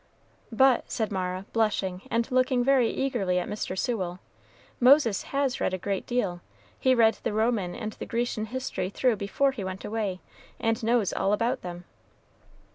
"But," 0.51 0.89
said 0.91 1.11
Mara, 1.11 1.45
blushing 1.53 2.01
and 2.09 2.31
looking 2.31 2.63
very 2.63 2.89
eagerly 2.89 3.37
at 3.37 3.47
Mr. 3.47 3.77
Sewell, 3.77 4.19
"Moses 4.79 5.21
has 5.25 5.61
read 5.61 5.75
a 5.75 5.77
great 5.77 6.07
deal. 6.07 6.41
He 6.79 6.95
read 6.95 7.19
the 7.21 7.33
Roman 7.33 7.75
and 7.75 7.93
the 7.93 8.07
Grecian 8.07 8.45
history 8.47 8.89
through 8.89 9.17
before 9.17 9.51
he 9.51 9.63
went 9.63 9.85
away, 9.85 10.19
and 10.59 10.83
knows 10.83 11.13
all 11.13 11.33
about 11.33 11.61
them." 11.61 11.83